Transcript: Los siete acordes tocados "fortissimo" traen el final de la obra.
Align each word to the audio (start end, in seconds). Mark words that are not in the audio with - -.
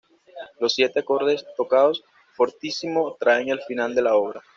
Los 0.59 0.73
siete 0.73 1.01
acordes 1.01 1.45
tocados 1.55 2.03
"fortissimo" 2.33 3.17
traen 3.19 3.49
el 3.49 3.61
final 3.61 3.93
de 3.93 4.01
la 4.01 4.15
obra. 4.15 4.41